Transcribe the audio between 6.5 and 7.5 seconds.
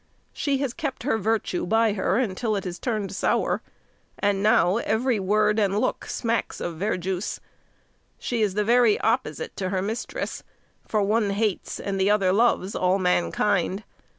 of verjuice.